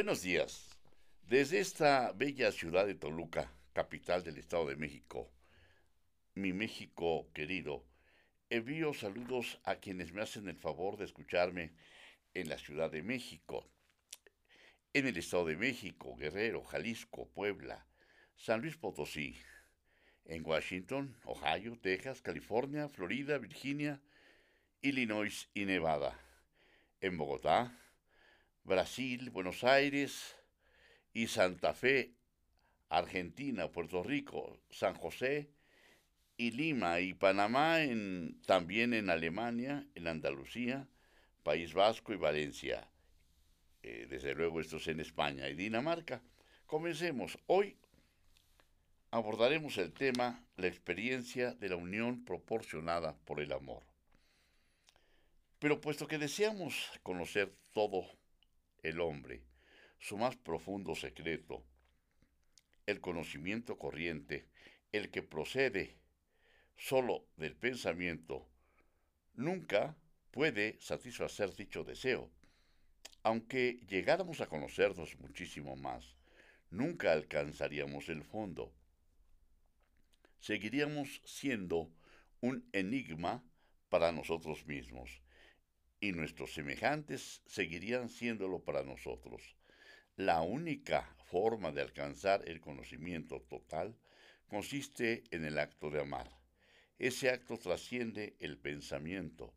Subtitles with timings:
[0.00, 0.66] Buenos días.
[1.28, 5.30] Desde esta bella ciudad de Toluca, capital del Estado de México,
[6.34, 7.84] mi México querido,
[8.48, 11.74] envío saludos a quienes me hacen el favor de escucharme
[12.32, 13.68] en la Ciudad de México,
[14.94, 17.86] en el Estado de México, Guerrero, Jalisco, Puebla,
[18.36, 19.36] San Luis Potosí,
[20.24, 24.00] en Washington, Ohio, Texas, California, Florida, Virginia,
[24.80, 26.18] Illinois y Nevada,
[27.02, 27.79] en Bogotá,
[28.64, 30.36] Brasil, Buenos Aires
[31.12, 32.14] y Santa Fe,
[32.88, 35.50] Argentina, Puerto Rico, San José
[36.36, 37.78] y Lima y Panamá,
[38.46, 40.88] también en Alemania, en Andalucía,
[41.42, 42.88] País Vasco y Valencia.
[43.82, 46.22] Eh, desde luego esto es en España y Dinamarca.
[46.66, 47.38] Comencemos.
[47.46, 47.76] Hoy
[49.10, 53.82] abordaremos el tema la experiencia de la unión proporcionada por el amor.
[55.58, 58.06] Pero puesto que deseamos conocer todo
[58.82, 59.42] el hombre,
[59.98, 61.62] su más profundo secreto,
[62.86, 64.46] el conocimiento corriente,
[64.92, 65.96] el que procede
[66.76, 68.48] solo del pensamiento,
[69.34, 69.96] nunca
[70.30, 72.30] puede satisfacer dicho deseo.
[73.22, 76.16] Aunque llegáramos a conocernos muchísimo más,
[76.70, 78.72] nunca alcanzaríamos el fondo.
[80.40, 81.92] Seguiríamos siendo
[82.40, 83.44] un enigma
[83.90, 85.20] para nosotros mismos
[86.00, 89.56] y nuestros semejantes seguirían siéndolo para nosotros.
[90.16, 93.96] La única forma de alcanzar el conocimiento total
[94.48, 96.30] consiste en el acto de amar.
[96.98, 99.54] Ese acto trasciende el pensamiento,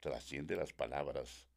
[0.00, 1.48] trasciende las palabras.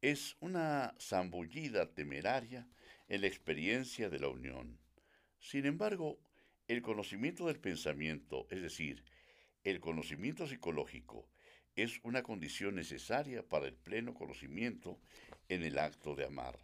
[0.00, 2.68] Es una zambullida temeraria
[3.08, 4.78] en la experiencia de la unión.
[5.38, 6.18] Sin embargo,
[6.66, 9.04] el conocimiento del pensamiento, es decir,
[9.64, 11.28] el conocimiento psicológico,
[11.82, 14.98] es una condición necesaria para el pleno conocimiento
[15.48, 16.58] en el acto de amar.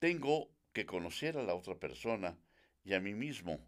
[0.00, 2.36] Tengo que conocer a la otra persona
[2.84, 3.64] y a mí mismo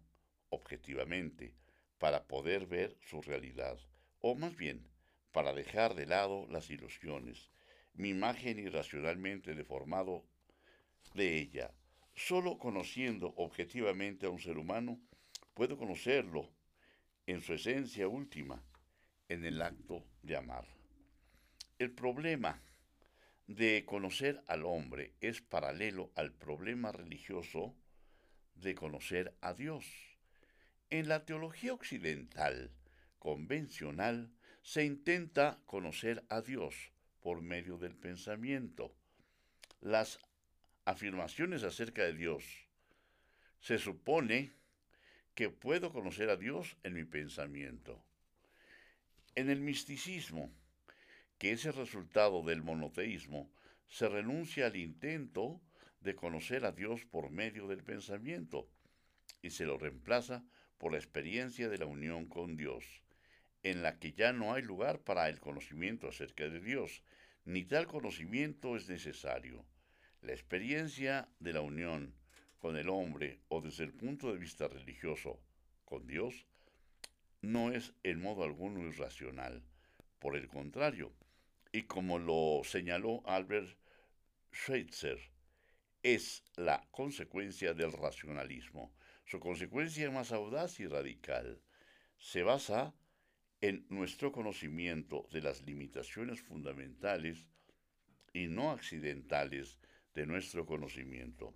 [0.49, 1.53] objetivamente
[1.97, 3.79] para poder ver su realidad,
[4.19, 4.85] o más bien,
[5.31, 7.51] para dejar de lado las ilusiones,
[7.93, 10.25] mi imagen irracionalmente deformado
[11.13, 11.71] de ella.
[12.13, 14.99] Solo conociendo objetivamente a un ser humano
[15.53, 16.49] puedo conocerlo
[17.27, 18.61] en su esencia última,
[19.29, 20.65] en el acto de amar.
[21.79, 22.61] El problema
[23.47, 27.75] de conocer al hombre es paralelo al problema religioso
[28.55, 29.85] de conocer a Dios.
[30.89, 32.71] En la teología occidental
[33.19, 34.31] convencional
[34.61, 38.95] se intenta conocer a Dios por medio del pensamiento.
[39.81, 40.19] Las
[40.85, 42.67] afirmaciones acerca de Dios
[43.59, 44.53] se supone
[45.33, 48.04] que puedo conocer a Dios en mi pensamiento.
[49.35, 50.49] En el misticismo,
[51.37, 53.51] que es el resultado del monoteísmo,
[53.85, 55.61] se renuncia al intento
[55.99, 58.69] de conocer a Dios por medio del pensamiento
[59.41, 60.45] y se lo reemplaza
[60.77, 63.01] por la experiencia de la unión con Dios,
[63.61, 67.03] en la que ya no hay lugar para el conocimiento acerca de Dios,
[67.43, 69.65] ni tal conocimiento es necesario.
[70.21, 72.15] La experiencia de la unión
[72.57, 75.41] con el hombre o desde el punto de vista religioso
[75.83, 76.47] con Dios
[77.45, 79.63] no es en modo alguno irracional.
[80.19, 81.13] Por el contrario,
[81.71, 83.77] y como lo señaló Albert
[84.53, 85.19] Schweitzer,
[86.01, 88.93] es la consecuencia del racionalismo.
[89.25, 91.61] Su consecuencia más audaz y radical
[92.17, 92.93] se basa
[93.61, 97.45] en nuestro conocimiento de las limitaciones fundamentales
[98.33, 99.79] y no accidentales
[100.13, 101.53] de nuestro conocimiento.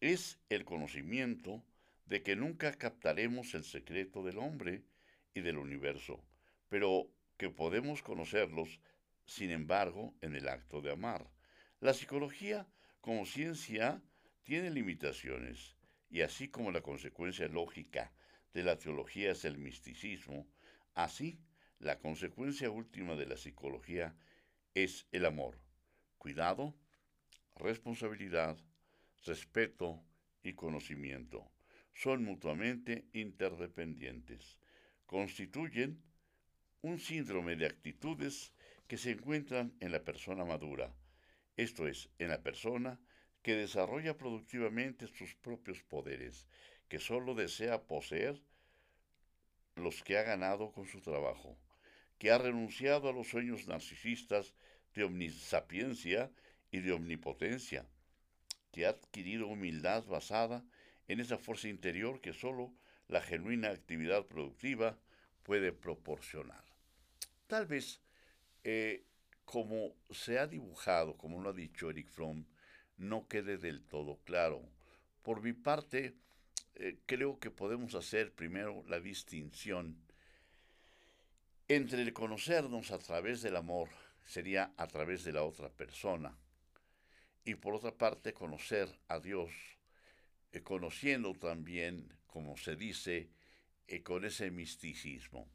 [0.00, 1.64] Es el conocimiento
[2.12, 4.82] de que nunca captaremos el secreto del hombre
[5.32, 6.22] y del universo,
[6.68, 7.08] pero
[7.38, 8.80] que podemos conocerlos,
[9.24, 11.30] sin embargo, en el acto de amar.
[11.80, 12.68] La psicología
[13.00, 14.02] como ciencia
[14.42, 15.74] tiene limitaciones,
[16.10, 18.12] y así como la consecuencia lógica
[18.52, 20.46] de la teología es el misticismo,
[20.92, 21.40] así
[21.78, 24.14] la consecuencia última de la psicología
[24.74, 25.58] es el amor,
[26.18, 26.74] cuidado,
[27.56, 28.58] responsabilidad,
[29.24, 30.04] respeto
[30.42, 31.50] y conocimiento
[31.94, 34.58] son mutuamente interdependientes.
[35.06, 36.02] Constituyen
[36.80, 38.52] un síndrome de actitudes
[38.88, 40.94] que se encuentran en la persona madura,
[41.56, 43.00] esto es, en la persona
[43.42, 46.46] que desarrolla productivamente sus propios poderes,
[46.88, 48.42] que sólo desea poseer
[49.76, 51.58] los que ha ganado con su trabajo,
[52.18, 54.54] que ha renunciado a los sueños narcisistas
[54.94, 56.30] de omnisapiencia
[56.70, 57.86] y de omnipotencia,
[58.70, 60.64] que ha adquirido humildad basada
[61.08, 62.72] en esa fuerza interior que solo
[63.08, 64.98] la genuina actividad productiva
[65.42, 66.64] puede proporcionar.
[67.46, 68.00] Tal vez,
[68.64, 69.04] eh,
[69.44, 72.46] como se ha dibujado, como lo ha dicho Eric Fromm,
[72.96, 74.62] no quede del todo claro.
[75.22, 76.14] Por mi parte,
[76.74, 79.96] eh, creo que podemos hacer primero la distinción
[81.68, 83.88] entre el conocernos a través del amor,
[84.24, 86.36] sería a través de la otra persona,
[87.44, 89.50] y por otra parte conocer a Dios,
[90.52, 93.30] eh, conociendo también, como se dice,
[93.86, 95.48] eh, con ese misticismo.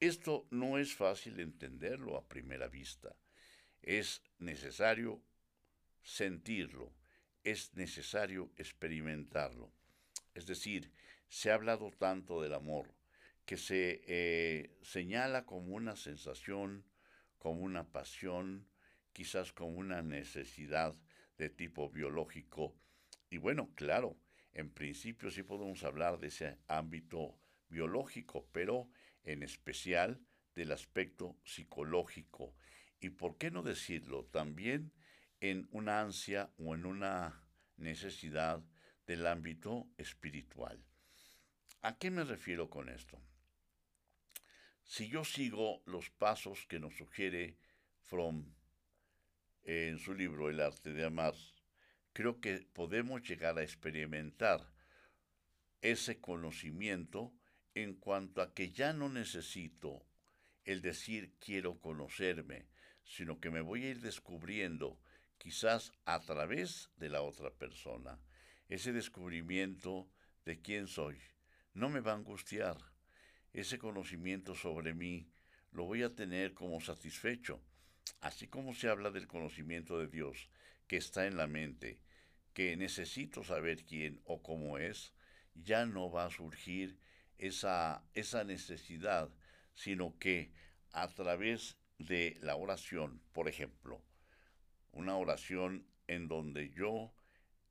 [0.00, 3.16] Esto no es fácil entenderlo a primera vista.
[3.82, 5.22] Es necesario
[6.02, 6.92] sentirlo,
[7.44, 9.72] es necesario experimentarlo.
[10.34, 10.92] Es decir,
[11.28, 12.94] se ha hablado tanto del amor
[13.44, 16.84] que se eh, señala como una sensación,
[17.38, 18.68] como una pasión,
[19.12, 20.94] quizás como una necesidad
[21.38, 22.76] de tipo biológico.
[23.30, 24.16] Y bueno, claro,
[24.52, 28.90] en principio sí podemos hablar de ese ámbito biológico, pero
[29.24, 30.20] en especial
[30.54, 32.54] del aspecto psicológico.
[33.00, 34.92] Y por qué no decirlo, también
[35.40, 37.42] en una ansia o en una
[37.76, 38.62] necesidad
[39.06, 40.84] del ámbito espiritual.
[41.82, 43.20] ¿A qué me refiero con esto?
[44.82, 47.56] Si yo sigo los pasos que nos sugiere
[48.02, 48.54] Fromm
[49.62, 51.34] en su libro El arte de amar,
[52.18, 54.74] creo que podemos llegar a experimentar
[55.82, 57.32] ese conocimiento
[57.76, 60.04] en cuanto a que ya no necesito
[60.64, 62.66] el decir quiero conocerme,
[63.04, 65.00] sino que me voy a ir descubriendo
[65.38, 68.18] quizás a través de la otra persona.
[68.68, 70.10] Ese descubrimiento
[70.44, 71.20] de quién soy
[71.72, 72.78] no me va a angustiar.
[73.52, 75.30] Ese conocimiento sobre mí
[75.70, 77.62] lo voy a tener como satisfecho.
[78.20, 80.50] Así como se habla del conocimiento de Dios
[80.88, 82.00] que está en la mente,
[82.58, 85.12] que necesito saber quién o cómo es,
[85.54, 86.98] ya no va a surgir
[87.38, 89.30] esa, esa necesidad,
[89.74, 90.50] sino que
[90.90, 94.02] a través de la oración, por ejemplo,
[94.90, 97.14] una oración en donde yo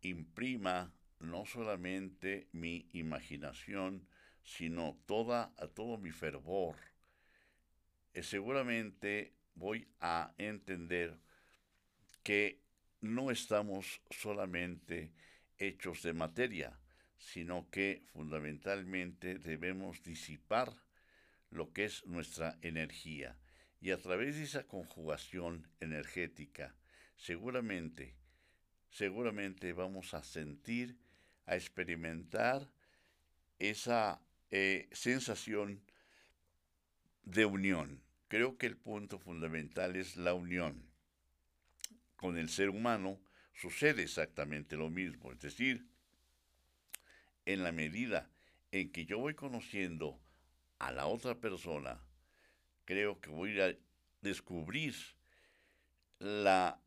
[0.04, 4.08] imprima no solamente mi imaginación,
[4.42, 6.78] sino toda, todo mi fervor.
[8.14, 11.20] Eh, seguramente voy a entender
[12.24, 12.66] que
[13.08, 15.12] no estamos solamente
[15.58, 16.80] hechos de materia,
[17.18, 20.72] sino que fundamentalmente debemos disipar
[21.50, 23.38] lo que es nuestra energía.
[23.80, 26.76] Y a través de esa conjugación energética,
[27.16, 28.16] seguramente,
[28.90, 30.98] seguramente vamos a sentir,
[31.46, 32.70] a experimentar
[33.60, 34.22] esa
[34.52, 35.82] eh, sensación
[37.24, 38.02] de unión.
[38.28, 40.84] Creo que el punto fundamental es la unión.
[42.18, 43.20] Con el ser humano
[43.54, 45.88] sucede exactamente lo mismo, es decir,
[47.46, 48.30] en la medida
[48.72, 50.20] en que yo voy conociendo
[50.80, 52.00] a la otra persona,
[52.86, 53.76] creo que voy a
[54.22, 54.94] descubrir
[56.20, 56.80] la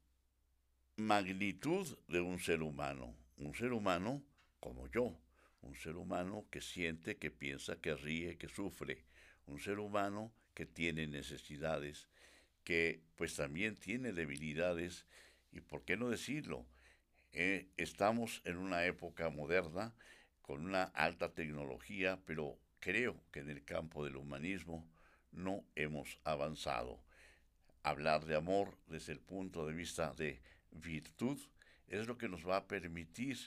[0.97, 4.23] magnitud de un ser humano, un ser humano
[4.61, 5.19] como yo,
[5.63, 9.05] un ser humano que siente, que piensa, que ríe, que sufre,
[9.47, 12.09] un ser humano que tiene necesidades,
[12.65, 15.07] que pues también tiene debilidades
[15.53, 16.67] y por qué no decirlo,
[17.33, 19.95] eh, estamos en una época moderna
[20.43, 24.89] con una alta tecnología, pero creo que en el campo del humanismo
[25.33, 27.01] no hemos avanzado.
[27.83, 30.41] Hablar de amor desde el punto de vista de
[30.73, 31.39] virtud
[31.89, 33.39] es lo que nos va a permitir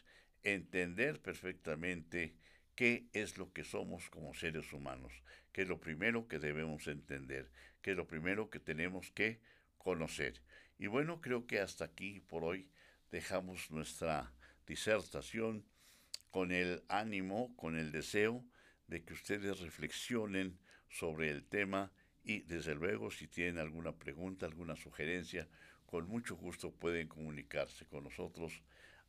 [0.44, 2.36] entender perfectamente
[2.76, 5.14] qué es lo que somos como seres humanos,
[5.52, 7.52] qué es lo primero que debemos entender,
[7.82, 9.40] qué es lo primero que tenemos que
[9.78, 10.42] conocer.
[10.78, 12.70] Y bueno, creo que hasta aquí por hoy
[13.12, 14.34] dejamos nuestra
[14.66, 15.66] disertación
[16.32, 18.44] con el ánimo, con el deseo
[18.88, 20.58] de que ustedes reflexionen
[20.90, 21.92] sobre el tema
[22.24, 25.48] y desde luego si tienen alguna pregunta, alguna sugerencia,
[25.86, 28.64] con mucho gusto pueden comunicarse con nosotros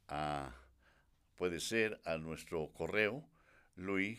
[0.08, 0.54] a,
[1.36, 3.26] puede ser a nuestro correo
[3.76, 4.18] luis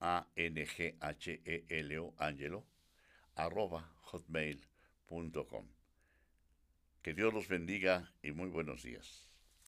[0.00, 2.64] a n g h e l o angelo
[3.36, 5.66] arroba hotmail.com.
[7.02, 9.29] Que Dios los bendiga y muy buenos días.